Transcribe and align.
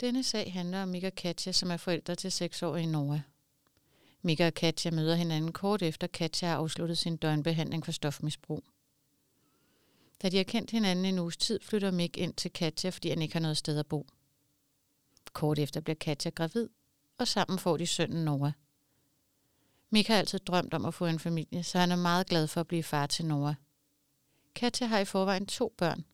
Denne 0.00 0.22
sag 0.22 0.52
handler 0.52 0.82
om 0.82 0.88
Mika 0.88 1.06
og 1.06 1.14
Katja, 1.14 1.52
som 1.52 1.70
er 1.70 1.76
forældre 1.76 2.14
til 2.14 2.32
seksårige 2.32 2.86
Nora. 2.86 3.20
Mika 4.22 4.46
og 4.46 4.54
Katja 4.54 4.90
møder 4.90 5.14
hinanden 5.14 5.52
kort 5.52 5.82
efter 5.82 6.06
Katja 6.06 6.48
har 6.48 6.56
afsluttet 6.56 6.98
sin 6.98 7.16
døgnbehandling 7.16 7.84
for 7.84 7.92
stofmisbrug. 7.92 8.64
Da 10.22 10.28
de 10.28 10.36
har 10.36 10.44
kendt 10.44 10.70
hinanden 10.70 11.04
en 11.04 11.18
uges 11.18 11.36
tid, 11.36 11.60
flytter 11.62 11.90
Mik 11.90 12.16
ind 12.16 12.34
til 12.34 12.52
Katja, 12.52 12.90
fordi 12.90 13.08
han 13.08 13.22
ikke 13.22 13.34
har 13.34 13.40
noget 13.40 13.56
sted 13.56 13.78
at 13.78 13.86
bo. 13.86 14.06
Kort 15.32 15.58
efter 15.58 15.80
bliver 15.80 15.96
Katja 15.96 16.30
gravid, 16.30 16.68
og 17.18 17.28
sammen 17.28 17.58
får 17.58 17.76
de 17.76 17.86
sønnen 17.86 18.24
Nora. 18.24 18.52
Mik 19.90 20.08
har 20.08 20.16
altid 20.16 20.38
drømt 20.38 20.74
om 20.74 20.84
at 20.84 20.94
få 20.94 21.06
en 21.06 21.18
familie, 21.18 21.62
så 21.62 21.78
han 21.78 21.90
er 21.90 21.96
meget 21.96 22.26
glad 22.26 22.46
for 22.46 22.60
at 22.60 22.68
blive 22.68 22.82
far 22.82 23.06
til 23.06 23.24
Nora. 23.24 23.54
Katja 24.54 24.86
har 24.86 24.98
i 24.98 25.04
forvejen 25.04 25.46
to 25.46 25.74
børn. 25.76 26.04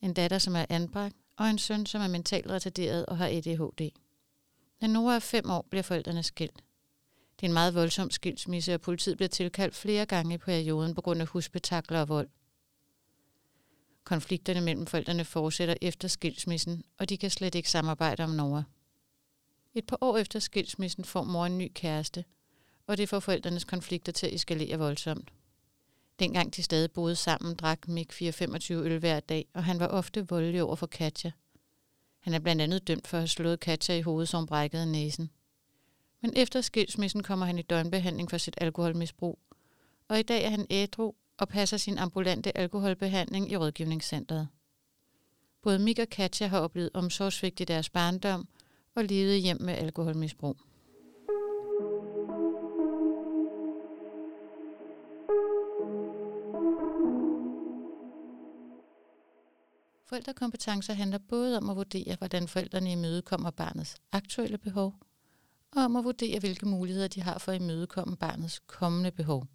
En 0.00 0.14
datter, 0.14 0.38
som 0.38 0.56
er 0.56 0.66
anbragt, 0.68 1.16
og 1.38 1.50
en 1.50 1.58
søn, 1.58 1.86
som 1.86 2.02
er 2.02 2.08
mentalt 2.08 2.50
retarderet 2.50 3.06
og 3.06 3.16
har 3.16 3.26
ADHD. 3.26 3.90
Da 4.80 4.86
Nora 4.86 5.14
er 5.14 5.18
fem 5.18 5.50
år, 5.50 5.66
bliver 5.70 5.82
forældrene 5.82 6.22
skilt. 6.22 6.64
Det 7.36 7.46
er 7.46 7.48
en 7.48 7.52
meget 7.52 7.74
voldsom 7.74 8.10
skilsmisse, 8.10 8.74
og 8.74 8.80
politiet 8.80 9.16
bliver 9.16 9.28
tilkaldt 9.28 9.74
flere 9.74 10.06
gange 10.06 10.34
i 10.34 10.38
perioden 10.38 10.94
på 10.94 11.00
grund 11.00 11.20
af 11.20 11.26
husbetakler 11.26 12.00
og 12.00 12.08
vold. 12.08 12.28
Konflikterne 14.04 14.60
mellem 14.60 14.86
forældrene 14.86 15.24
fortsætter 15.24 15.74
efter 15.82 16.08
skilsmissen, 16.08 16.84
og 16.98 17.08
de 17.08 17.18
kan 17.18 17.30
slet 17.30 17.54
ikke 17.54 17.70
samarbejde 17.70 18.24
om 18.24 18.30
Nora. 18.30 18.62
Et 19.74 19.86
par 19.86 19.98
år 20.00 20.16
efter 20.16 20.38
skilsmissen 20.38 21.04
får 21.04 21.24
mor 21.24 21.46
en 21.46 21.58
ny 21.58 21.72
kæreste, 21.74 22.24
og 22.86 22.96
det 22.96 23.08
får 23.08 23.20
forældrenes 23.20 23.64
konflikter 23.64 24.12
til 24.12 24.26
at 24.26 24.34
eskalere 24.34 24.78
voldsomt. 24.78 25.32
Dengang 26.18 26.56
de 26.56 26.62
stadig 26.62 26.92
boede 26.92 27.16
sammen, 27.16 27.54
drak 27.54 27.88
Mick 27.88 28.12
4-25 28.12 28.72
øl 28.72 28.98
hver 28.98 29.20
dag, 29.20 29.46
og 29.54 29.64
han 29.64 29.80
var 29.80 29.86
ofte 29.86 30.28
voldelig 30.28 30.62
over 30.62 30.76
for 30.76 30.86
Katja. 30.86 31.30
Han 32.18 32.34
er 32.34 32.38
blandt 32.38 32.62
andet 32.62 32.88
dømt 32.88 33.06
for 33.06 33.16
at 33.16 33.20
have 33.20 33.28
slået 33.28 33.60
Katja 33.60 33.94
i 33.94 34.00
hovedet, 34.00 34.28
som 34.28 34.46
brækkede 34.46 34.92
næsen. 34.92 35.30
Men 36.20 36.32
efter 36.36 36.60
skilsmissen 36.60 37.22
kommer 37.22 37.46
han 37.46 37.58
i 37.58 37.62
døgnbehandling 37.62 38.30
for 38.30 38.38
sit 38.38 38.54
alkoholmisbrug, 38.60 39.38
og 40.08 40.18
i 40.18 40.22
dag 40.22 40.44
er 40.44 40.50
han 40.50 40.66
ædru 40.70 41.12
og 41.38 41.48
passer 41.48 41.76
sin 41.76 41.98
ambulante 41.98 42.58
alkoholbehandling 42.58 43.52
i 43.52 43.56
rådgivningscentret. 43.56 44.48
Både 45.62 45.78
Mik 45.78 45.98
og 45.98 46.08
Katja 46.08 46.46
har 46.46 46.60
oplevet 46.60 46.90
omsorgsvigt 46.94 47.60
i 47.60 47.64
deres 47.64 47.90
barndom 47.90 48.48
og 48.94 49.04
levet 49.04 49.42
hjem 49.42 49.60
med 49.60 49.74
alkoholmisbrug. 49.74 50.56
Forældrekompetencer 60.18 60.94
handler 60.94 61.18
både 61.18 61.56
om 61.56 61.70
at 61.70 61.76
vurdere, 61.76 62.16
hvordan 62.16 62.48
forældrene 62.48 62.92
imødekommer 62.92 63.50
barnets 63.50 63.96
aktuelle 64.12 64.58
behov, 64.58 64.94
og 65.76 65.82
om 65.82 65.96
at 65.96 66.04
vurdere, 66.04 66.38
hvilke 66.38 66.66
muligheder 66.66 67.08
de 67.08 67.22
har 67.22 67.38
for 67.38 67.52
at 67.52 67.60
imødekomme 67.60 68.16
barnets 68.16 68.60
kommende 68.66 69.10
behov. 69.10 69.46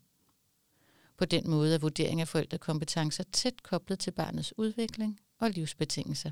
På 1.18 1.26
den 1.26 1.50
måde 1.50 1.76
er 1.76 1.80
vurdering 1.80 2.22
af 2.22 2.28
forældrekompetencer 2.28 3.24
tæt 3.32 3.64
koblet 3.64 4.00
til 4.00 4.12
barnets 4.12 4.54
udvikling 4.58 5.20
og 5.40 5.50
livsbetingelser. 5.50 6.32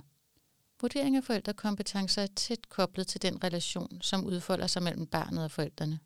Vurdering 0.82 1.16
af 1.16 1.24
forældrekompetencer 1.24 2.22
er 2.22 2.28
tæt 2.36 2.70
koblet 2.70 3.08
til 3.08 3.22
den 3.22 3.44
relation, 3.44 4.02
som 4.02 4.26
udfolder 4.26 4.68
sig 4.68 4.84
mellem 4.84 5.08
barnet 5.08 5.44
og 5.44 5.52
forældrene. 5.52 6.00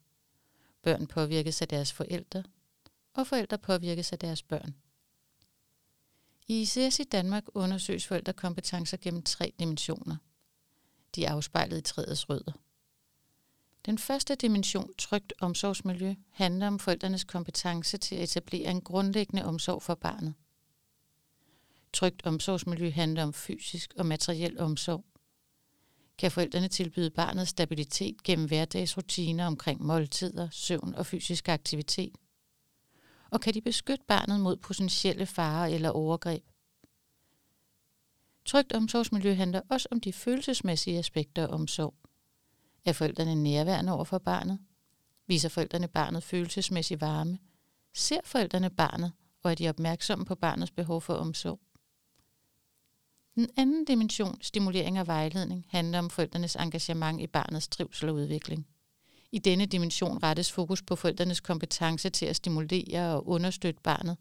Børn 0.82 1.08
påvirkes 1.08 1.62
af 1.62 1.68
deres 1.68 1.94
forældre, 1.94 2.44
og 3.14 3.28
forældre 3.28 3.58
påvirkes 3.58 4.12
af 4.12 4.20
deres 4.20 4.44
børn. 4.44 4.76
I 6.48 6.62
ICS 6.62 7.00
i 7.00 7.04
Danmark 7.04 7.44
undersøges 7.54 8.08
forældrekompetencer 8.08 8.98
gennem 8.98 9.24
tre 9.24 9.54
dimensioner. 9.60 10.16
De 11.16 11.26
er 11.26 11.32
afspejlet 11.32 11.78
i 11.78 11.82
træets 11.82 12.30
rødder. 12.30 12.52
Den 13.86 13.98
første 13.98 14.36
dimension, 14.36 14.94
trygt 14.98 15.34
omsorgsmiljø, 15.40 16.16
handler 16.32 16.68
om 16.68 16.80
forældrenes 16.80 17.24
kompetence 17.24 17.98
til 17.98 18.16
at 18.16 18.24
etablere 18.24 18.72
en 18.72 18.82
grundlæggende 18.82 19.46
omsorg 19.46 19.82
for 19.82 19.96
barnet. 19.96 20.34
Trygt 21.94 22.26
omsorgsmiljø 22.26 22.90
handler 22.90 23.24
om 23.24 23.34
fysisk 23.34 23.94
og 23.98 24.06
materiel 24.06 24.60
omsorg. 24.60 25.06
Kan 26.18 26.32
forældrene 26.32 26.68
tilbyde 26.68 27.10
barnet 27.10 27.48
stabilitet 27.48 28.24
gennem 28.24 28.48
hverdagsrutiner 28.48 29.46
omkring 29.46 29.84
måltider, 29.84 30.50
søvn 30.52 30.96
og 30.96 31.06
fysisk 31.06 31.50
aktivitet? 31.50 32.16
Og 33.36 33.42
kan 33.42 33.54
de 33.54 33.62
beskytte 33.62 34.06
barnet 34.08 34.40
mod 34.40 34.56
potentielle 34.56 35.26
farer 35.26 35.68
eller 35.68 35.90
overgreb? 35.90 36.44
Trygt 38.46 38.74
omsorgsmiljø 38.74 39.34
handler 39.34 39.62
også 39.70 39.88
om 39.92 40.00
de 40.00 40.14
følelsesmæssige 40.14 41.00
aspekter 41.00 41.48
af 41.48 41.54
omsorg. 41.54 41.94
Er 42.86 42.94
forældrene 42.94 43.36
nærværende 43.36 43.94
over 43.94 44.04
for 44.04 44.18
barnet? 44.18 44.60
Viser 45.28 45.50
forældrene 45.50 45.88
barnet 45.88 46.24
følelsesmæssig 46.24 47.02
varme? 47.02 47.40
Ser 47.94 48.20
forældrene 48.24 48.70
barnet, 48.70 49.12
og 49.44 49.52
er 49.52 49.56
de 49.56 49.70
opmærksomme 49.70 50.26
på 50.26 50.36
barnets 50.36 50.72
behov 50.72 51.02
for 51.02 51.14
omsorg? 51.14 51.60
Den 53.36 53.50
anden 53.58 53.86
dimension, 53.86 54.42
stimulering 54.42 55.00
og 55.00 55.08
vejledning, 55.08 55.66
handler 55.70 56.00
om 56.00 56.10
forældrenes 56.10 56.56
engagement 56.56 57.22
i 57.22 57.28
barnets 57.28 57.68
trivsel 57.68 58.10
og 58.10 58.16
udvikling. 58.16 58.68
I 59.32 59.40
denne 59.40 59.66
dimension 59.66 60.24
rettes 60.24 60.52
fokus 60.52 60.82
på 60.82 60.96
forældrenes 60.96 61.40
kompetence 61.40 62.10
til 62.10 62.26
at 62.26 62.36
stimulere 62.36 63.16
og 63.16 63.28
understøtte 63.28 63.82
barnet, 63.84 64.18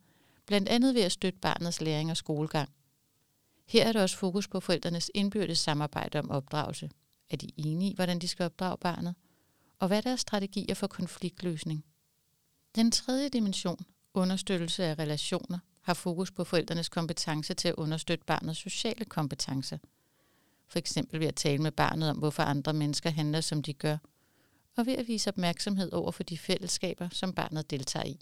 blandt 0.46 0.68
andet 0.68 0.94
ved 0.94 1.02
at 1.02 1.12
støtte 1.12 1.38
barnets 1.38 1.80
læring 1.80 2.10
og 2.10 2.16
skolegang. 2.16 2.68
Her 3.66 3.84
er 3.86 3.92
der 3.92 4.02
også 4.02 4.16
fokus 4.16 4.48
på 4.48 4.60
forældrenes 4.60 5.10
indbyrdes 5.14 5.58
samarbejde 5.58 6.18
om 6.18 6.30
opdragelse. 6.30 6.90
Er 7.30 7.36
de 7.36 7.50
enige 7.56 7.90
i, 7.90 7.94
hvordan 7.94 8.18
de 8.18 8.28
skal 8.28 8.44
opdrage 8.44 8.76
barnet? 8.78 9.14
Og 9.78 9.88
hvad 9.88 9.96
er 9.96 10.00
deres 10.00 10.20
strategier 10.20 10.74
for 10.74 10.86
konfliktløsning? 10.86 11.84
Den 12.74 12.90
tredje 12.90 13.28
dimension, 13.28 13.86
understøttelse 14.14 14.84
af 14.84 14.98
relationer, 14.98 15.58
har 15.80 15.94
fokus 15.94 16.30
på 16.30 16.44
forældrenes 16.44 16.88
kompetence 16.88 17.54
til 17.54 17.68
at 17.68 17.74
understøtte 17.74 18.24
barnets 18.24 18.60
sociale 18.60 19.04
kompetencer. 19.04 19.78
For 20.68 20.78
eksempel 20.78 21.20
ved 21.20 21.26
at 21.26 21.34
tale 21.34 21.62
med 21.62 21.72
barnet 21.72 22.10
om, 22.10 22.16
hvorfor 22.16 22.42
andre 22.42 22.72
mennesker 22.72 23.10
handler, 23.10 23.40
som 23.40 23.62
de 23.62 23.72
gør, 23.72 23.96
og 24.76 24.86
ved 24.86 24.96
at 24.96 25.08
vise 25.08 25.30
opmærksomhed 25.30 25.92
over 25.92 26.10
for 26.10 26.22
de 26.22 26.38
fællesskaber, 26.38 27.08
som 27.08 27.32
barnet 27.32 27.70
deltager 27.70 28.06
i. 28.06 28.20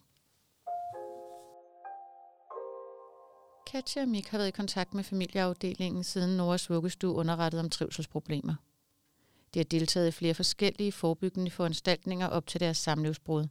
Katja 3.72 4.02
og 4.02 4.08
Mik 4.08 4.28
har 4.28 4.38
været 4.38 4.48
i 4.48 4.50
kontakt 4.50 4.94
med 4.94 5.04
familieafdelingen 5.04 6.04
siden 6.04 6.36
Noras 6.36 6.70
vuggestue 6.70 7.14
underrettet 7.14 7.60
om 7.60 7.70
trivselsproblemer. 7.70 8.54
De 9.54 9.58
har 9.58 9.64
deltaget 9.64 10.08
i 10.08 10.10
flere 10.10 10.34
forskellige 10.34 10.92
forebyggende 10.92 11.50
foranstaltninger 11.50 12.26
op 12.26 12.46
til 12.46 12.60
deres 12.60 12.76
samlivsbrud. 12.78 13.48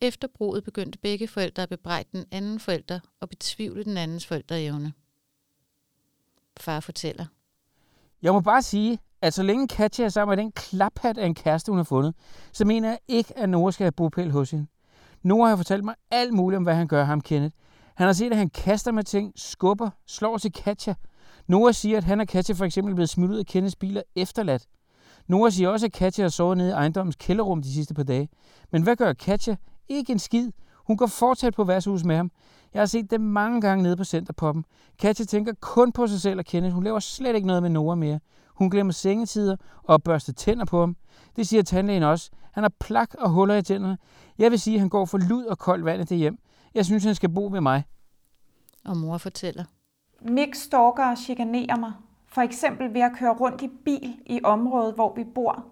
Efter 0.00 0.28
brudet 0.28 0.64
begyndte 0.64 0.98
begge 0.98 1.28
forældre 1.28 1.62
at 1.62 1.68
bebrejde 1.68 2.08
den 2.12 2.24
anden 2.30 2.60
forælder 2.60 3.00
og 3.20 3.28
betvivle 3.28 3.84
den 3.84 3.96
andens 3.96 4.26
forældreevne. 4.26 4.92
Far 6.56 6.80
fortæller. 6.80 7.26
Jeg 8.22 8.32
må 8.32 8.40
bare 8.40 8.62
sige, 8.62 8.98
at 9.24 9.34
så 9.34 9.42
længe 9.42 9.68
Katja 9.68 10.04
er 10.04 10.08
sammen 10.08 10.36
med 10.36 10.44
den 10.44 10.52
klaphat 10.52 11.18
af 11.18 11.26
en 11.26 11.34
kæreste, 11.34 11.70
hun 11.70 11.76
har 11.76 11.84
fundet, 11.84 12.14
så 12.52 12.64
mener 12.64 12.88
jeg 12.88 12.98
ikke, 13.08 13.38
at 13.38 13.48
Nora 13.48 13.72
skal 13.72 13.84
have 13.84 13.92
bopæl 13.92 14.30
hos 14.30 14.50
hende. 14.50 14.66
Nora 15.22 15.48
har 15.48 15.56
fortalt 15.56 15.84
mig 15.84 15.94
alt 16.10 16.32
muligt 16.32 16.56
om, 16.56 16.62
hvad 16.62 16.74
han 16.74 16.88
gør 16.88 17.04
ham, 17.04 17.20
Kenneth. 17.20 17.54
Han 17.94 18.06
har 18.06 18.12
set, 18.12 18.30
at 18.30 18.36
han 18.36 18.50
kaster 18.50 18.92
med 18.92 19.02
ting, 19.04 19.32
skubber, 19.36 19.90
slår 20.06 20.38
til 20.38 20.52
Katja. 20.52 20.94
Nora 21.46 21.72
siger, 21.72 21.96
at 21.96 22.04
han 22.04 22.20
og 22.20 22.28
Katja 22.28 22.54
for 22.54 22.64
eksempel 22.64 22.90
er 22.90 22.94
blevet 22.94 23.08
smidt 23.08 23.30
ud 23.30 23.36
af 23.36 23.46
Kenneths 23.46 23.76
biler 23.76 24.02
efterladt. 24.16 24.66
Nora 25.26 25.50
siger 25.50 25.68
også, 25.68 25.86
at 25.86 25.92
Katja 25.92 26.24
har 26.24 26.28
sovet 26.28 26.58
nede 26.58 26.68
i 26.68 26.72
ejendommens 26.72 27.16
kælderrum 27.16 27.62
de 27.62 27.74
sidste 27.74 27.94
par 27.94 28.02
dage. 28.02 28.28
Men 28.72 28.82
hvad 28.82 28.96
gør 28.96 29.12
Katja? 29.12 29.56
Ikke 29.88 30.12
en 30.12 30.18
skid. 30.18 30.50
Hun 30.86 30.96
går 30.96 31.06
fortsat 31.06 31.54
på 31.54 31.64
værtshus 31.64 32.04
med 32.04 32.16
ham. 32.16 32.30
Jeg 32.74 32.80
har 32.80 32.86
set 32.86 33.10
dem 33.10 33.20
mange 33.20 33.60
gange 33.60 33.82
nede 33.82 33.96
på 33.96 34.04
Centerpoppen. 34.04 34.64
Katja 34.98 35.24
tænker 35.24 35.52
kun 35.60 35.92
på 35.92 36.06
sig 36.06 36.20
selv 36.20 36.38
og 36.38 36.44
Kenneth. 36.44 36.74
Hun 36.74 36.84
laver 36.84 36.98
slet 36.98 37.34
ikke 37.34 37.46
noget 37.46 37.62
med 37.62 37.70
Nora 37.70 37.94
mere. 37.94 38.20
Hun 38.54 38.70
glemmer 38.70 38.92
sengetider 38.92 39.56
og 39.82 40.02
børster 40.02 40.32
tænder 40.32 40.64
på 40.64 40.80
ham. 40.80 40.96
Det 41.36 41.48
siger 41.48 41.62
tandlægen 41.62 42.02
også. 42.02 42.30
Han 42.52 42.62
har 42.64 42.72
plak 42.80 43.14
og 43.18 43.30
huller 43.30 43.54
i 43.54 43.62
tænderne. 43.62 43.98
Jeg 44.38 44.50
vil 44.50 44.60
sige, 44.60 44.74
at 44.74 44.80
han 44.80 44.88
går 44.88 45.04
for 45.04 45.18
lud 45.18 45.44
og 45.44 45.58
koldt 45.58 45.84
vand 45.84 46.00
i 46.00 46.04
det 46.04 46.18
hjem. 46.18 46.38
Jeg 46.74 46.84
synes, 46.84 47.04
han 47.04 47.14
skal 47.14 47.28
bo 47.28 47.46
ved 47.46 47.60
mig. 47.60 47.84
Og 48.84 48.96
mor 48.96 49.18
fortæller. 49.18 49.64
Mick 50.20 50.54
stalker 50.54 51.10
og 51.10 51.18
chikanerer 51.18 51.76
mig. 51.76 51.92
For 52.26 52.42
eksempel 52.42 52.94
ved 52.94 53.00
at 53.00 53.12
køre 53.18 53.34
rundt 53.34 53.62
i 53.62 53.68
bil 53.84 54.16
i 54.26 54.40
området, 54.44 54.94
hvor 54.94 55.14
vi 55.14 55.24
bor. 55.24 55.64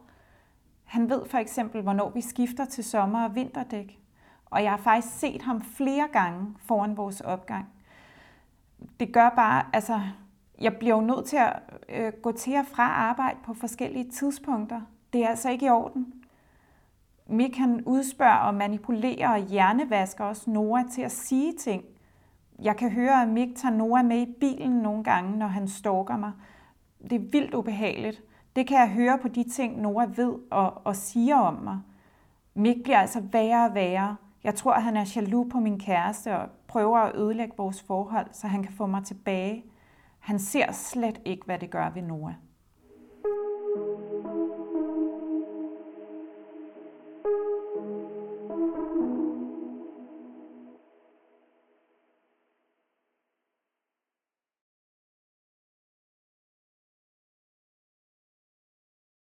Han 0.84 1.10
ved 1.10 1.20
for 1.26 1.38
eksempel, 1.38 1.82
hvornår 1.82 2.10
vi 2.10 2.20
skifter 2.20 2.64
til 2.64 2.84
sommer- 2.84 3.24
og 3.24 3.34
vinterdæk. 3.34 3.98
Og 4.44 4.62
jeg 4.62 4.70
har 4.70 4.78
faktisk 4.78 5.18
set 5.18 5.42
ham 5.42 5.62
flere 5.62 6.08
gange 6.12 6.54
foran 6.58 6.96
vores 6.96 7.20
opgang. 7.20 7.68
Det 9.00 9.12
gør 9.12 9.28
bare, 9.28 9.64
altså, 9.72 10.00
jeg 10.62 10.76
bliver 10.76 10.94
jo 10.94 11.00
nødt 11.00 11.26
til 11.26 11.36
at 11.36 11.60
øh, 11.88 12.12
gå 12.22 12.32
til 12.32 12.56
og 12.56 12.66
fra 12.66 12.82
arbejde 12.82 13.38
på 13.44 13.54
forskellige 13.54 14.10
tidspunkter. 14.10 14.80
Det 15.12 15.24
er 15.24 15.28
altså 15.28 15.50
ikke 15.50 15.66
i 15.66 15.70
orden. 15.70 16.14
Mik 17.26 17.56
han 17.56 17.82
udspørger 17.86 18.36
og 18.36 18.54
manipulerer 18.54 19.28
og 19.28 19.38
hjernevasker 19.38 20.24
også 20.24 20.50
Nora 20.50 20.84
til 20.92 21.02
at 21.02 21.12
sige 21.12 21.52
ting. 21.52 21.84
Jeg 22.62 22.76
kan 22.76 22.90
høre, 22.90 23.22
at 23.22 23.28
Mik 23.28 23.56
tager 23.56 23.74
Nora 23.74 24.02
med 24.02 24.18
i 24.18 24.34
bilen 24.40 24.72
nogle 24.72 25.04
gange, 25.04 25.38
når 25.38 25.46
han 25.46 25.68
stalker 25.68 26.16
mig. 26.16 26.32
det 27.02 27.12
er 27.12 27.30
vildt 27.32 27.54
ubehageligt. 27.54 28.22
Det 28.56 28.66
kan 28.66 28.78
jeg 28.78 28.88
høre 28.88 29.18
på 29.18 29.28
de 29.28 29.44
ting, 29.44 29.80
Nora 29.80 30.06
ved 30.16 30.34
og, 30.50 30.86
og 30.86 30.96
siger 30.96 31.36
om 31.36 31.54
mig. 31.54 31.78
Mik 32.54 32.82
bliver 32.82 32.98
altså 32.98 33.20
værre 33.32 33.68
og 33.68 33.74
værre. 33.74 34.16
Jeg 34.44 34.54
tror, 34.54 34.72
at 34.72 34.82
han 34.82 34.96
er 34.96 35.12
jaloux 35.16 35.50
på 35.52 35.60
min 35.60 35.78
kæreste 35.78 36.36
og 36.36 36.48
prøver 36.66 36.98
at 36.98 37.16
ødelægge 37.16 37.54
vores 37.56 37.82
forhold, 37.82 38.26
så 38.32 38.46
han 38.46 38.62
kan 38.62 38.72
få 38.72 38.86
mig 38.86 39.04
tilbage. 39.04 39.64
Han 40.22 40.38
ser 40.38 40.72
slet 40.72 41.20
ikke, 41.24 41.44
hvad 41.44 41.58
det 41.58 41.70
gør 41.70 41.90
ved 41.90 42.02
Noah. 42.02 42.34